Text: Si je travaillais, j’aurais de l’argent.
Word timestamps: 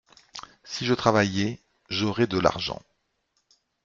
Si 0.63 0.87
je 0.87 0.95
travaillais, 0.95 1.59
j’aurais 1.91 2.25
de 2.25 2.39
l’argent. 2.39 2.81